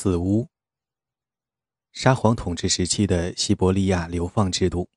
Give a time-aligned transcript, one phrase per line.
[0.00, 0.46] 死屋。
[1.90, 4.88] 沙皇统治时期的西伯利亚流放制度。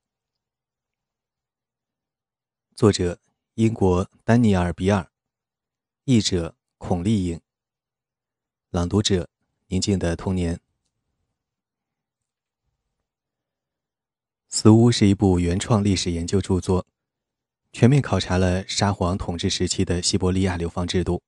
[2.76, 3.18] 作者：
[3.54, 5.10] 英国丹尼尔·比尔，
[6.04, 7.40] 译者：孔丽颖。
[8.70, 9.28] 朗读者：
[9.66, 10.54] 宁静的童年。
[14.48, 16.86] 《死屋》是一部原创历史研究著作，
[17.72, 21.20] 全面考察了沙皇统治时期的西伯利亚流放制度。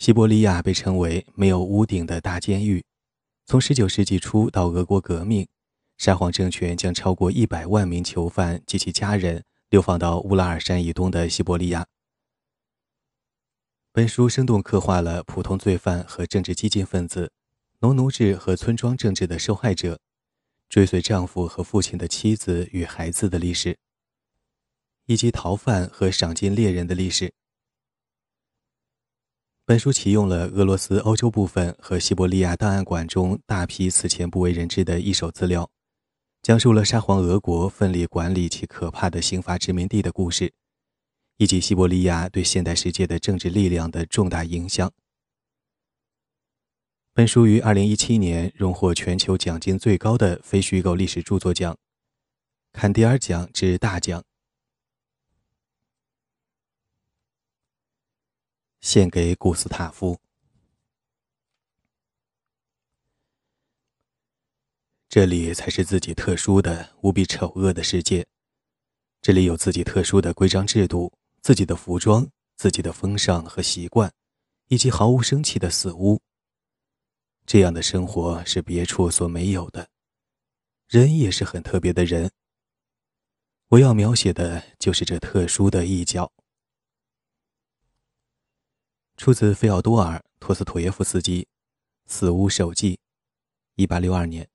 [0.00, 2.82] 西伯利亚被称为“没有屋顶的大监狱”。
[3.44, 5.46] 从19世纪初到俄国革命，
[5.98, 11.86] 沙皇政权将超过100万名囚犯及其家人流放到乌拉尔山以东的西伯利亚。
[13.92, 17.30] 本书生动刻画了普通罪犯和政治激进分子、
[17.80, 20.00] 农奴制和村庄政治的受害者，
[20.70, 23.76] 追随丈夫和父亲的妻子与孩子的历史，
[25.04, 27.34] 以及逃犯和赏金猎人的历史。
[29.70, 35.70] 本书启用了俄罗斯欧洲部分和西伯利亚档案馆中大批此前不为人知的一手资料，
[36.42, 40.52] 讲述了沙皇俄国奋力管理其可怕的刑罚殖民地的故事，
[41.36, 44.90] 以及西伯利亚对现代世界的政治力量的重大影响。
[47.14, 51.78] 本书于2017年荣获全球奖金最高的非虚构历史著作奖——
[52.74, 54.24] 坎迪尔奖之大奖。
[58.80, 60.18] 献给古斯塔夫。
[65.08, 68.26] 这里才是自己特殊的、无比丑恶的世界。
[69.20, 74.10] 这里有自己特殊的规章制度、自己的服装、自己的风尚和习惯，
[74.68, 76.20] 以及毫无生气的死屋。
[77.44, 79.88] 这样的生活是别处所没有的。
[80.88, 82.30] 人也是很特别的人。
[83.68, 86.32] 我要描写的就是这特殊的一角。
[89.20, 91.42] 出自费奥多尔·托斯妥耶夫斯基
[92.06, 92.94] 《死屋手记》，
[93.74, 94.48] 一八六二年。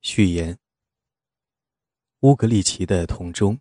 [0.00, 0.56] 序言：
[2.20, 3.60] 乌格利奇的铜钟。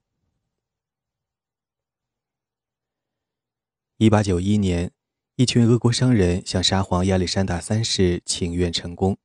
[3.98, 4.94] 一八九一年，
[5.36, 9.18] 一群俄国商人向沙皇亚历山大三世请愿成功。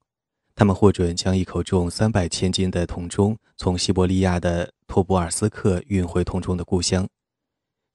[0.56, 7.08] 他们获准将一口重三百千斤的铜钟从西伯利亚的托布尔斯克运回铜钟的故乡，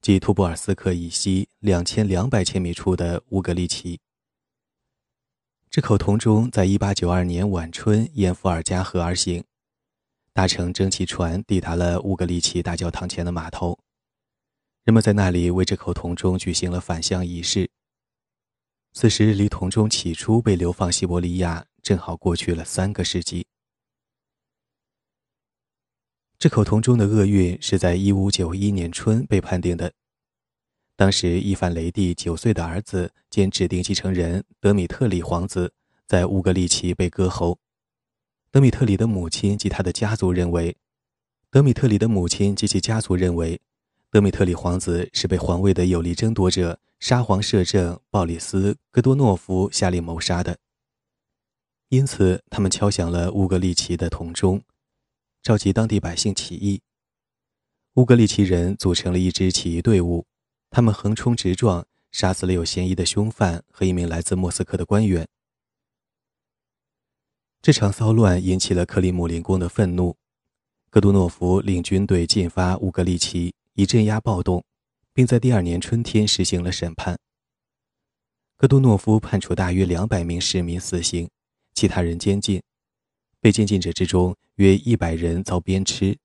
[0.01, 4.01] 即托布尔斯克以西两千两百千米处的乌格利奇。
[5.69, 9.41] 这口铜钟在一八九二年晚春沿伏尔加河而行，
[10.33, 13.79] 搭乘蒸汽船抵达了乌格利奇大教堂前的码头。
[14.83, 17.69] 人们在那里为这口铜钟举行了返乡仪式。
[18.91, 21.65] 此时离铜钟起初被流放西伯利亚。
[21.81, 23.45] 正好过去了三个世纪。
[26.37, 29.91] 这口铜钟的厄运是在一五九一年春被判定的。
[30.95, 35.73] 当时，伊凡雷帝九岁的儿子兼指定继承人德米特里皇子
[36.07, 37.57] 在乌格利奇被割喉。
[38.51, 40.75] 德米特里的母亲及他的家族认为，
[41.49, 43.59] 德米特里的母亲及其家族认为，
[44.09, 50.57] 德米特里皇子是被皇位的有力争夺者沙皇摄政鲍里斯·戈多诺夫下令谋杀的。
[51.89, 54.61] 因此，他们敲响了乌格利奇的铜钟，
[55.41, 56.79] 召集当地百姓起义。
[57.95, 60.23] 乌格利奇人组成了一支起义队伍，
[60.69, 65.27] 他们横冲直撞，杀死了有嫌疑的凶犯和一名来自莫斯科的官员。
[67.59, 70.15] 这场骚乱引起了克里姆林宫的愤怒，
[70.91, 74.63] 戈杜诺夫领军队进发乌格利奇，以镇压暴动，
[75.11, 77.17] 并在第二年春天实行了审判。
[78.57, 81.27] 戈杜诺夫判处大约两百名市民死刑。
[81.79, 82.61] 其他人监禁，
[83.39, 86.17] 被监禁者之中约一百人遭鞭笞，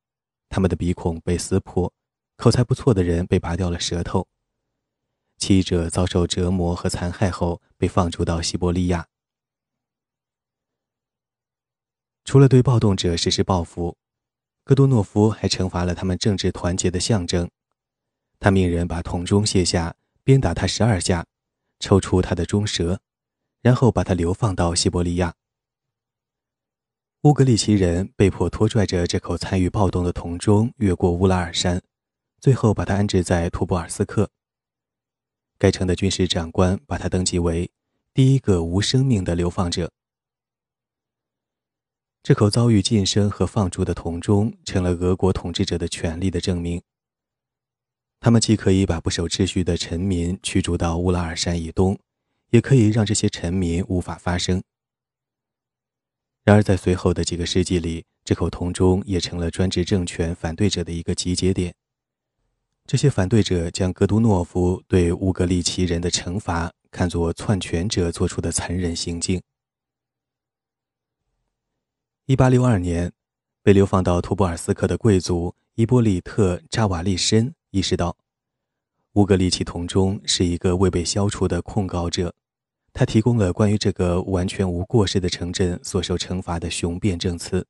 [0.49, 1.93] 他们的鼻孔被撕破，
[2.37, 4.27] 口才不错的人被拔掉了舌头。
[5.39, 9.07] 起义者遭受折磨和残害后被放逐到西伯利亚。
[12.25, 13.97] 除了对暴动者实施报复，
[14.65, 17.49] 戈多诺夫还惩罚了他们政治团结的象征。
[18.41, 19.95] 他命人把铜钟卸下，
[20.25, 21.25] 鞭打他十二下，
[21.79, 23.01] 抽出他的钟舌，
[23.61, 25.33] 然后把他流放到西伯利亚。
[27.25, 31.81] 乌格利奇人被迫拖拽着这口参与暴动的铜钟越过乌拉尔山，
[32.39, 34.29] 最后把它安置在图布尔斯克。
[35.57, 37.71] 该城的军事长官把它登记为
[38.13, 39.91] 第一个无生命的流放者。
[42.23, 46.83] 这口遭遇晋升和放逐的铜钟成了俄国统治者的权力的证明。
[48.21, 51.99] 他们既可以把不守秩序的臣民驱逐到乌拉尔山以东，
[52.51, 54.63] 也可以让这些臣民无法发声。
[56.45, 61.75] 然而，在随后的几个世纪里，这口铜钟也成了专制政权反对者的一个集结点。
[62.85, 69.41] 这些反对者将戈杜诺夫对乌格利奇人的惩罚看作篡权者做出的残忍行径。
[72.27, 73.11] 一八六二年，
[73.63, 78.19] 被流放到图布尔斯克的贵族伊波利特·扎瓦利申意识到，
[79.15, 82.35] 乌格利奇同中是一个未被消除的控告者。
[82.95, 87.67] 他提供了关于这个完全无过失的城镇所受惩罚的雄辩证词。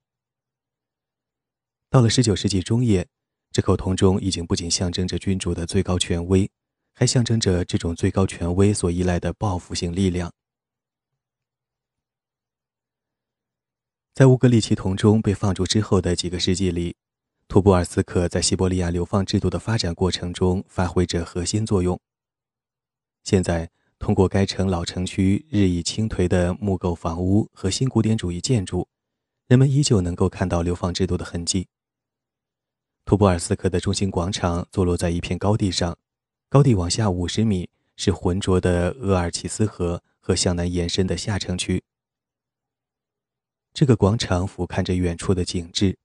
[1.90, 3.08] 到了十九世纪中叶。
[3.50, 6.50] 这口铜钟已经不仅象征着君主的最高权威，
[6.92, 10.32] 还象征着这种最高权威所依赖的报复性力量。
[14.12, 16.96] 在乌格利奇铜钟被放逐之后的几个世纪里，
[17.46, 22.00] 图布尔斯克在西伯利亚流放制度的发展过程中发挥着核心作用。
[23.22, 28.86] 现在，通过该城老城区日益倾颓的木构房屋和新古典主义建筑，
[29.46, 31.68] 人们依旧能够看到流放制度的痕迹。
[33.04, 35.96] 图布尔斯克的中心广场坐落在一片高地上，
[36.48, 41.82] 高地往下五十米是浑浊的鄂尔齐斯河和向南延伸的下城区。
[43.72, 45.98] 这个广场俯瞰着远处的景致，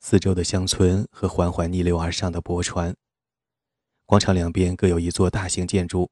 [0.00, 2.96] 四周的乡村和缓缓逆流而上的驳船。
[4.04, 6.10] 广场两边各有一座大型建筑，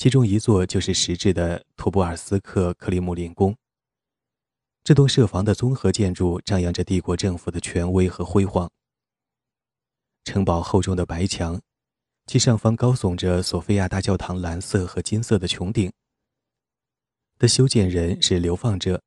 [0.00, 3.54] 其中一座就是实质的图布尔斯克克里姆林宫。
[4.82, 8.70] 这栋设防的综合建筑张扬着帝国政府的权威和辉煌。
[10.24, 11.60] 城堡厚重的白墙，
[12.24, 15.92] 其上方高耸着索菲亚大教堂蓝色和金色的穹顶。
[17.38, 19.02] 的修建人是流放者，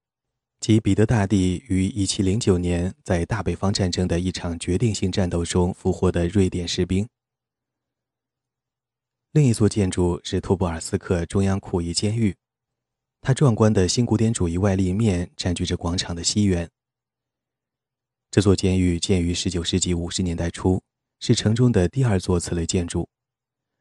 [0.60, 7.07] 即彼得大帝于1709年在大北方战争的一场决定性战斗中俘获的瑞典士兵。
[9.33, 12.35] 另一座建筑是图布尔斯克中央苦役监狱，
[13.19, 16.69] 它壮观的新古典主义外立面占据着广场的西缘。
[18.30, 20.81] 这座监狱建于19世纪50年代初。
[21.19, 23.07] 是城中的第二座此类建筑，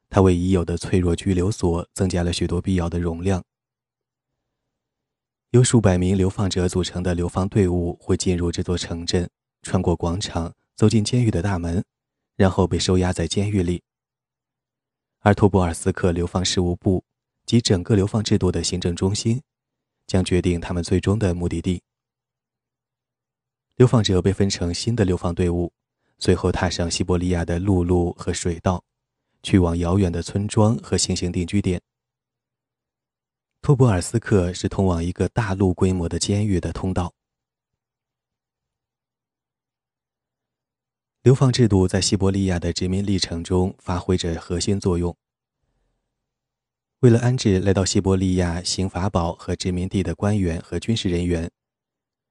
[0.09, 3.43] 它为已有的脆弱拘留所增加了许多必要的容量。
[5.49, 9.29] 由数百名流放者组成的流放队伍会进入这座城镇，
[9.61, 11.83] 穿过广场，走进监狱的大门，
[12.37, 13.83] 然后被收押在监狱里。
[15.23, 17.03] 而托博尔斯克流放事务部
[17.45, 19.41] 及整个流放制度的行政中心，
[20.05, 21.81] 将决定他们最终的目的地。
[23.77, 25.71] 流放者被分成新的流放队伍。
[26.19, 28.83] 随后踏上西伯利亚的陆路和水道，
[29.41, 31.81] 去往遥远的村庄和新型定居点。
[33.61, 37.13] 托博尔斯克是通往一个大陆规模的监狱的通道。
[41.23, 45.15] 流放制度在西伯利亚的殖民历程中发挥着核心作用。
[46.99, 51.49] 为了安置来到西伯利亚行法堡和殖民地的官员和军事人员，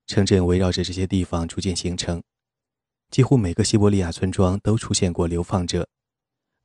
[0.07, 2.23] 城镇围绕着这些地方逐渐形成。
[3.11, 5.89] 几乎每个西伯利亚村庄都出现过流放者，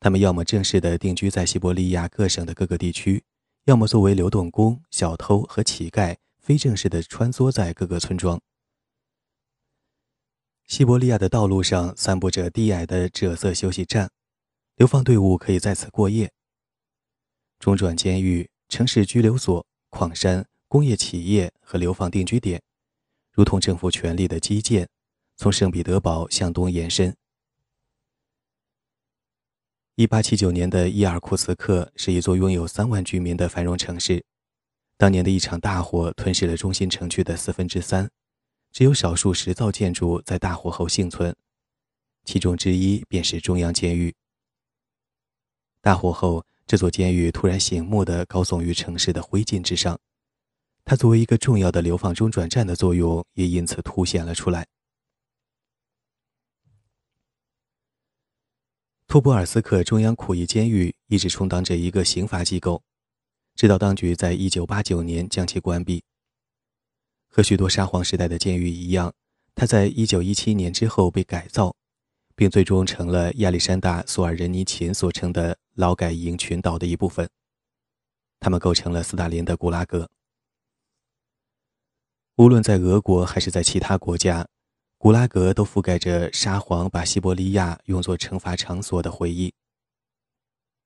[0.01, 3.23] 他们要么正式的定居在西伯利亚各省的各个地区，
[3.63, 8.41] 要么作为流动工、小偷和乞丐，非正式的穿梭在各个村庄。
[10.67, 14.11] 西伯利亚的道路上散布着低矮的赭色休息站，
[14.75, 16.29] 流放队伍可以在此过夜。
[17.57, 22.61] 中转监狱、城市拘留所、矿山、工业企业和流放定居点，
[23.31, 24.87] 如同政府权力的基建。
[25.39, 27.15] 从圣彼得堡向东延伸。
[29.93, 34.25] 一八七九年的伊尔库茨克是一座拥有三万居民的繁荣城市。
[34.97, 38.09] 当年的一场大火吞噬了中心城区的四分之三，
[38.77, 41.35] 只有少数石造建筑在大火后幸存，
[42.25, 44.13] 其中之一便是中央监狱。
[45.81, 49.99] 大火后，这座监狱突然醒目的高耸于城市的灰烬之上，
[50.85, 54.67] 它作为一个重要的流放中转站的作用也因此凸显了出来。
[59.07, 62.83] 托布尔斯克中央苦役监狱一直充当着一个刑罚机构，
[63.55, 66.03] 直到当局在1989年将其关闭。
[67.37, 69.13] 和许多沙皇时代的监狱一样，
[69.53, 71.75] 它在1917年之后被改造，
[72.35, 77.29] 并最终成了亚历山大·索尔仁尼琴所称的劳改营群岛的一部分。
[78.39, 80.09] 他们构成了斯大林的古拉格。
[82.37, 84.47] 无论在俄国还是在其他国家。
[84.97, 89.53] 古拉格都覆盖着沙皇把西伯利亚用作惩罚场所的回忆。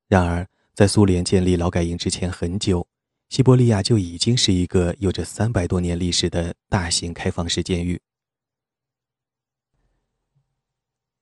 [0.10, 2.86] 然而，在苏联建立劳改营之前很久，
[3.32, 8.02] 西伯利亚就已经是一个有着三百多年历史的大型开放式监狱。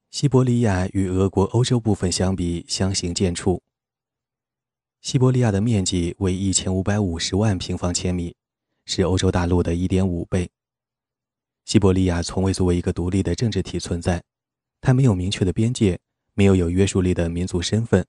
[0.09, 3.61] 西伯利亚与俄国欧洲部分相比相形见绌。
[5.01, 8.35] 西伯利亚的面积为一千五百五十万平方千米，
[8.85, 10.49] 是欧洲大陆的一点五倍。
[11.65, 14.23] 西伯利亚从未作为一个独立的政治体存在，
[14.81, 15.99] 它没有明确的边界，
[16.33, 18.03] 没有有约束力的民族身份。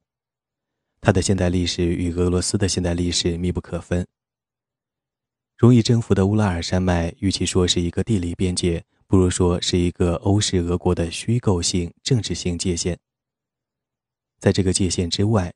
[1.01, 4.07] 它的现代历史与俄罗斯的现代历史密不可分。
[5.57, 12.99] 容易征服的乌拉尔山脉，与其说是一个地理边界，不如说是一个欧式俄国的虚构性、政治性界限。
[14.39, 15.53] 在这个界限之外，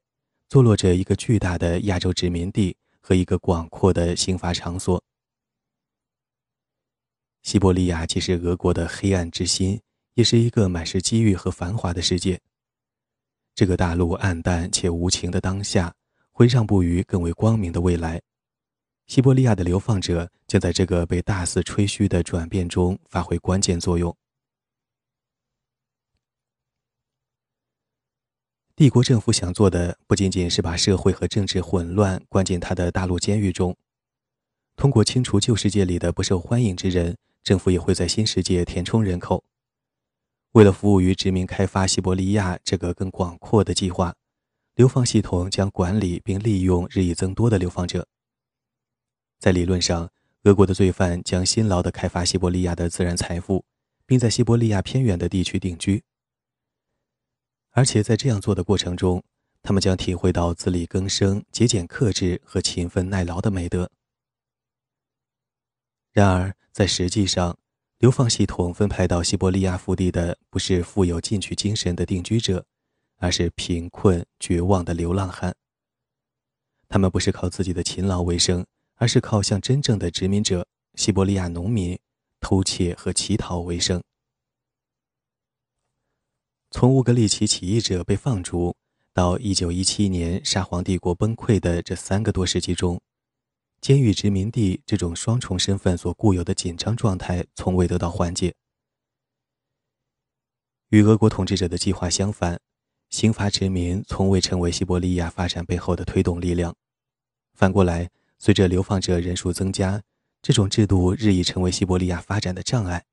[0.48, 5.02] 坐落着一个巨大的亚洲殖民地和一个广阔的刑罚场所。
[7.42, 9.80] 西伯利亚既是俄国的黑暗之心，
[10.14, 12.40] 也是一个满是机遇和繁华的世界。
[13.54, 15.94] 这个大陆暗淡且无情的当下，
[16.32, 18.20] 会让步于更为光明的未来。
[19.06, 24.16] 西伯利亚的流放者将在这个被大肆吹嘘的转变中发挥关键作用。
[28.74, 33.76] 帝国政府想做的不仅仅是把社会和政治混乱关进他的大陆监狱中，
[34.74, 37.16] 通过清除旧世界里的不受欢迎之人。
[37.44, 39.44] 政府也会在新世界填充人口。
[40.54, 44.14] 为了服务于殖民开发西伯利亚这个更广阔的计划，
[44.76, 48.06] 流放系统将管理并利用日益增多的流放者。
[49.40, 50.08] 在理论上，
[50.44, 53.64] 俄国的罪犯将辛劳地开发西伯利亚的自然财富，
[54.06, 56.04] 并在西伯利亚偏远的地区定居。
[57.72, 59.24] 而且在这样做的过程中，
[59.60, 63.90] 他们将体会到自力更生、节俭克制和勤奋耐劳的美德。
[66.12, 67.58] 然而，在实际上，
[67.98, 72.66] 流放系统分派到西伯利亚腹地的不是富有进取精神的定居者，
[73.16, 75.54] 而是贫困绝望的流浪汉。
[76.88, 81.98] 他们不是靠自己的勤劳为生，而是靠像真正的殖民者西伯利亚农民
[82.40, 84.02] 偷窃和乞讨为生。
[86.70, 88.76] 从乌格里奇起义者被放逐
[89.12, 93.00] 到1917年沙皇帝国崩溃的这三个多世纪中。
[93.84, 98.54] 监狱殖民地这种双重身份所固有的紧张状态从未得到缓解。
[100.88, 102.58] 与俄国统治者的计划相反，
[103.10, 106.74] 刑罚殖民从未成为西伯利亚发展背后的推动力量。
[107.52, 110.02] 反过来，随着流放者人数增加，
[110.40, 113.04] 这种制度日益成为西伯利亚发展的障碍。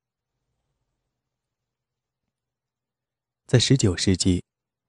[3.46, 4.42] 在19世纪，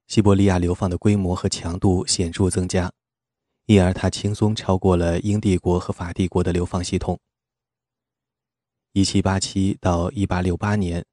[0.08, 2.94] 西伯利亚流放的规模和强度显著增加。
[3.66, 7.20] 因而，它轻松超过了英帝国和法帝国的流放系统。
[8.94, 11.06] 1787到1868年，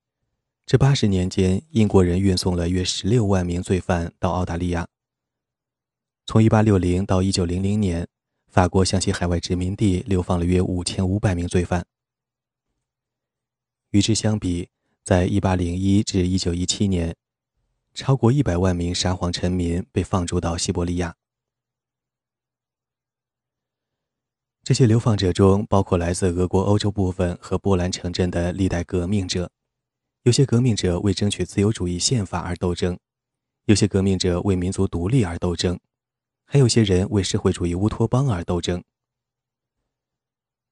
[0.67, 4.89] 这八十年间，英国人运送了约16万名罪犯到澳大利亚。
[6.27, 8.09] 从1860到1900年，
[8.49, 11.87] 法国向其海外殖民地流放了约5500名罪犯。
[13.91, 14.69] 与之相比，
[15.05, 17.17] 在1801至1917年，
[17.95, 21.17] 超过100万名沙皇臣民被放逐到西伯利亚。
[24.71, 29.51] 这些流放者中包括来自俄国欧洲部分和波兰城镇的历代革命者，
[30.23, 32.97] 有些革命者为争取自由主义宪法而斗争，
[33.65, 35.81] 有些革命者为民族独立而斗争，
[36.47, 38.81] 还有些人为社会主义乌托邦而斗争。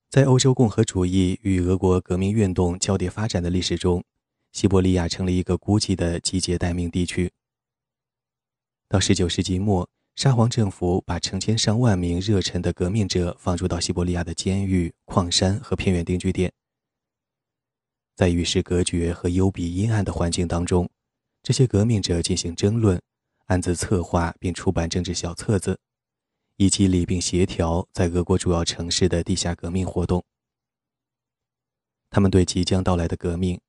[0.08, 4.04] 在欧洲共和主义与俄国革命运动交叠发展的历史中，
[4.52, 7.32] 西伯利亚成了一个孤寂的集结待命地区。
[8.88, 9.88] 到19世纪末。
[10.18, 16.52] 沙皇政府把成千上万名热忱的革命者放逐到西伯利亚的监狱、矿山和偏远定居点。
[18.16, 20.90] 在与世隔绝和幽闭阴暗的环境当中，
[21.44, 23.00] 这些革命者进行争论，
[23.46, 25.78] 暗自策划并出版政治小册子，
[26.56, 30.24] 以激励并协调在俄国主要城市的地下革命活动。
[32.10, 33.60] 他们对即将到来的革命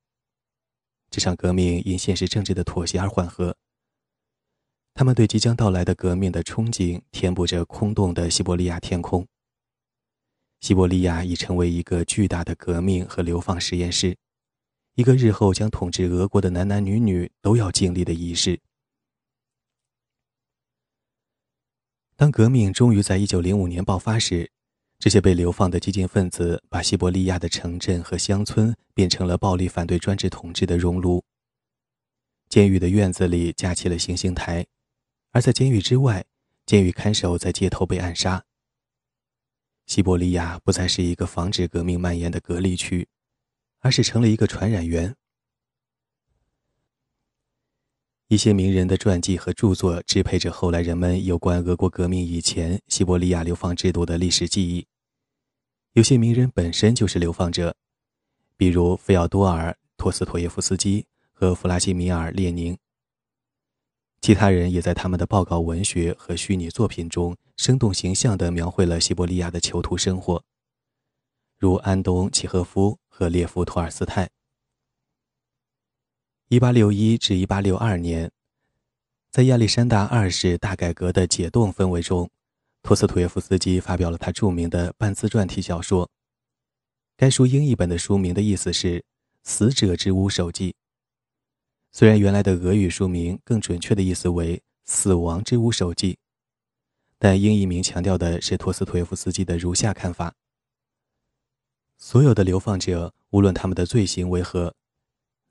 [1.11, 3.55] ——这场革命因现实政治的妥协而缓和。
[4.99, 9.25] 他们对即将到来的革命的憧憬，填补着空洞的西伯利亚天空。
[10.59, 14.17] 西伯利亚已成为一个巨大的革命和流放实验室，
[14.95, 18.59] 一个日后将统治俄国的男男女女都要经历的仪式。
[22.17, 24.51] 当革命终于在一九零五年爆发时，
[24.99, 31.23] 这些被流放的激进分子把西伯利亚的城镇和乡村变成了暴力反对专制统治的熔炉。
[32.49, 34.67] 监狱的院子里架起了行刑台。
[35.31, 36.25] 而在监狱之外，
[36.65, 38.45] 监狱看守在街头被暗杀。
[39.85, 43.07] 西伯利亚不再是一个防止革命蔓延的隔离区，
[43.79, 45.15] 而是成了一个传染源。
[48.27, 54.85] 一些名人的传记和著作支配着后来人们有关俄国革命以前西伯利亚流放制度的历史记忆。
[55.93, 57.75] 有些名人本身就是流放者，
[58.55, 62.77] 比如费奥多尔·托斯托耶夫斯基和弗拉基米尔·列宁。
[64.21, 70.43] 其他人也在他们的报告文学和虚拟作品中生动形象地描绘了西伯利亚的囚徒生活，
[71.57, 74.29] 如安东·契诃夫和列夫·托尔斯泰。
[76.49, 78.31] 1861至1862年，
[79.31, 82.29] 在亚历山大二世大改革的解冻氛围中，
[82.81, 86.09] 托斯妥耶夫斯基发表了他著名的半自传体小说。
[87.15, 88.99] 该书英译本的书名的意思是
[89.43, 90.71] 《死者之屋手记》。
[91.91, 96.13] 虽然原来的俄语书名更准确的意思为《死亡之屋手记》，
[97.17, 100.35] 但英译名强调的是托斯托耶夫斯基的如下看法：
[101.97, 104.75] 所有的流放者，无论他们的罪行为何，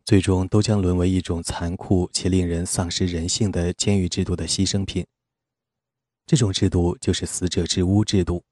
[0.05, 5.07] 最终都将沦为一种残酷且令人丧失人性的监狱制度的牺牲品。
[6.25, 8.45] 这种制度就是死者之屋制度。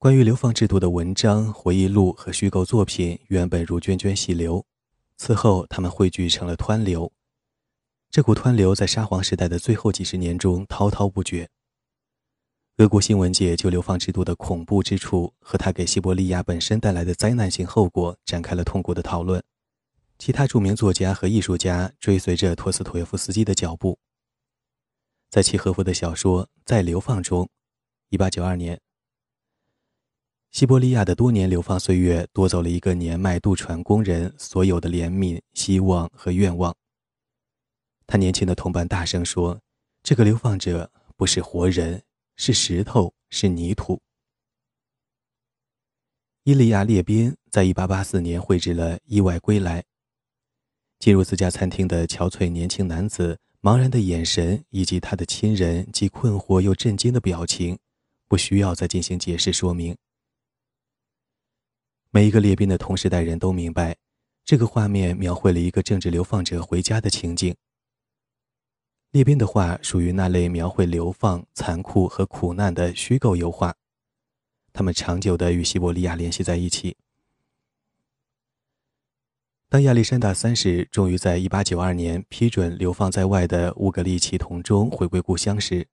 [0.00, 4.64] 关于流放制度的文章、回忆录和虚构作品原本如涓涓细流，
[5.18, 7.12] 此后它们汇聚成了湍流。
[8.10, 11.50] 这股湍流在沙皇时代的最后几十年中滔滔不绝。
[12.78, 19.44] 俄国新闻界就流放制度的恐怖之处和它给西伯利亚本身带来的灾难性后果展开了痛苦的讨论。
[20.18, 23.98] 其他著名作家和艺术家追随着托斯托耶夫斯基的脚步，
[25.28, 27.46] 在契诃夫的小说《在流放中》
[28.18, 28.80] （1892 年）。
[30.50, 36.74] 西伯利亚的多年流放岁月夺走了一个年迈渡船工人所有的怜悯、希望和愿望。
[38.04, 39.60] 他年轻的同伴大声说
[40.02, 42.02] ：“这个流放者不是活人，
[42.36, 44.00] 是石头，是泥土。”
[46.42, 49.80] 伊利亚·列宾在1884年绘制了《意外归来》。
[50.98, 57.78] 进入自家餐厅的憔悴年轻男子茫然的眼神，以及他的亲人既困惑又震惊的表情，
[58.26, 59.96] 不需要再进行解释说明。
[62.12, 63.96] 每一个列宾的同时代人都明白，
[64.44, 67.54] 这个画面描绘了一个政治流放者回家的情景。
[69.12, 73.76] 列宾的画属于那类描绘流放、残酷和苦难的虚构油画，
[74.72, 76.96] 他们长久地与西伯利亚联系在一起。
[79.68, 85.86] 当亚历山大三世终于在1892年批准流放在外的乌格利奇同中回归故乡时，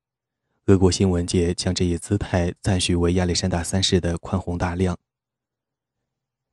[0.66, 4.98] 俄国新闻界将这一姿态赞许为亚历山大三世的宽宏大量。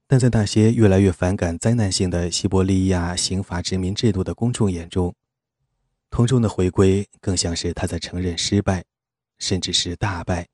[0.06, 5.14] 但在那些越来越反感灾难性的西伯利亚刑罚殖民制度的公众眼中，
[6.10, 8.84] 同中的回归更像是他在承认失败，
[9.38, 10.46] 甚至是大败。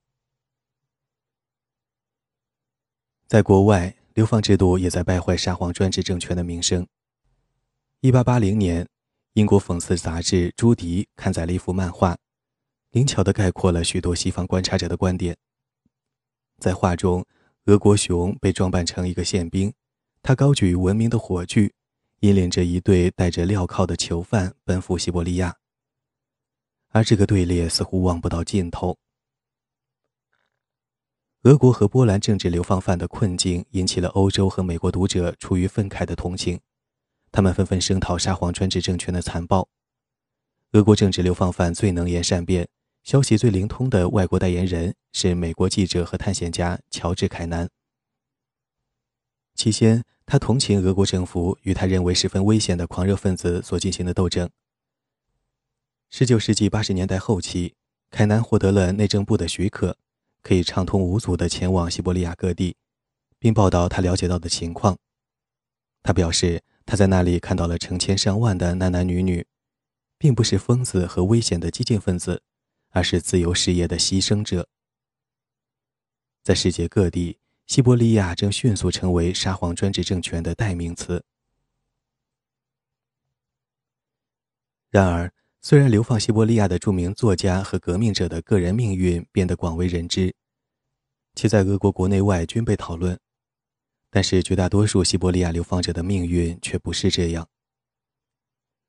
[3.26, 6.86] 在国外，流放制度也在败坏沙皇专制政权的名声。
[8.02, 8.88] 1880年，
[9.34, 12.16] 英国讽刺杂志《朱迪》刊载了一幅漫画，
[12.90, 15.36] 灵巧地概括了许多西方观察者的观点。
[16.58, 17.24] 在画中，
[17.70, 19.72] 俄国熊被装扮成一个宪兵，
[20.22, 21.72] 他高举文明的火炬，
[22.18, 25.54] 引领着一队带着镣铐的囚犯奔赴西伯利亚。
[26.88, 28.98] 而这个队列似乎望不到尽头。
[31.42, 36.58] 俄国和波兰政治流放犯的困境引起了欧洲和美国读者出于愤慨的同情，
[37.30, 39.68] 他们纷纷声讨沙皇专制政权的残暴。
[40.72, 42.68] 俄国政治流放犯最能言善辩。
[43.02, 47.68] 消息最灵通的外国代言人是美国记者和探险家乔治·凯南。
[49.54, 54.48] 期间，他同情俄国政府与他认为十分危险的狂热分子所进行的斗争。
[56.12, 57.74] 19世纪80年代后期，
[58.10, 59.96] 凯南获得了内政部的许可，
[60.42, 62.76] 可以畅通无阻地前往西伯利亚各地，
[63.38, 64.98] 并报道他了解到的情况。
[66.02, 69.46] 他表示，他在那里看到了成千上万的男男女女，
[70.18, 72.42] 并不是疯子和危险的激进分子。
[72.90, 74.68] 而是自由事业的牺牲者。
[76.42, 81.24] 在世界各地，西伯利亚正迅速成为沙皇专制政权的代名词。
[84.90, 90.34] 然而，虽然流放西伯利亚的著名作家和革命者的个人命运变得广为人知，
[91.34, 93.16] 其在俄国国内外均被讨论，
[94.08, 97.48] 但是绝大多数西伯利亚流放者的命运却不是这样。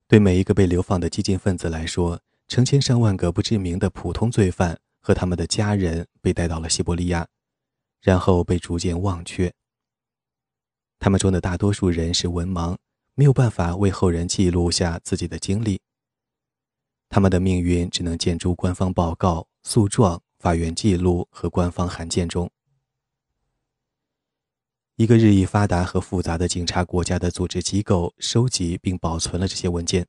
[0.08, 2.20] 对每一个被流放的激进分子来说，
[2.52, 7.26] 成千上万个不知名的普通罪犯和他们的家人被带到了西伯利亚，
[8.02, 9.54] 然后被逐渐忘却。
[11.00, 12.76] 他们中的大多数人是文盲，
[13.16, 15.80] 没有办法为后人记录下自己的经历。
[17.08, 22.52] 他们的命运只能见诸官方报告、诉状、法院记录和官方函件中。
[24.98, 30.06] 一个日益发达和复杂的警察国家的组织机构收集并保存了这些文件，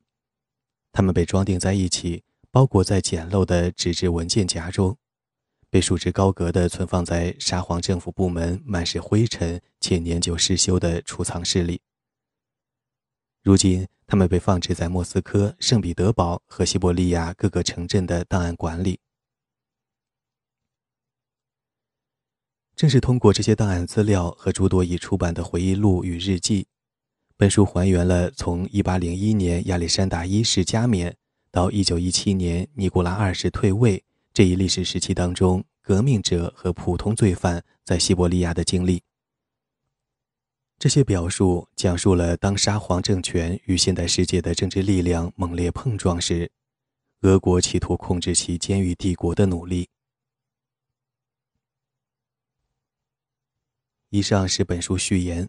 [0.91, 2.25] 他们被装订在一起。
[2.53, 4.95] 包裹在简陋的纸质文件夹中，
[5.71, 11.81] 被束之高阁地存放在沙皇政府部门满是灰尘且年久失修的储藏室里。
[13.41, 18.99] 如今，他们被放置在莫斯科、圣彼得堡和西伯利亚各个城镇的档案馆里。
[22.75, 26.67] 正是通过这些档案资料和诸多已出版的回忆录与日记，
[27.35, 31.17] 本书还原了从1801年亚历山大一世加冕
[31.53, 39.03] 到1917年尼古拉二世退位这一历史时期当中，革命者和普通罪犯在西伯利亚的经历。
[40.79, 46.51] 这些表述讲述了当沙皇政权与现代世界的政治力量猛烈碰撞时，
[47.21, 49.87] 俄国企图控制其监狱帝国的努力。
[54.09, 55.47] 以上是本书序言，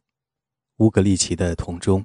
[0.76, 2.04] 乌格利奇的同中。